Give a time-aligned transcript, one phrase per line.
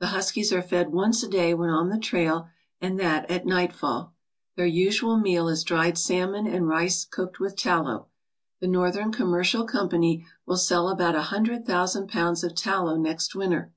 [0.00, 2.48] The huskies are fed once a day when on the trail,
[2.80, 4.14] and that at nightfall.
[4.56, 8.06] Their usual meal is dried salmon and rice cooked with tallow.
[8.62, 13.34] The Northern Commercial Com pany will sell about a hundred thousand pounds of tallow next
[13.34, 13.70] winter.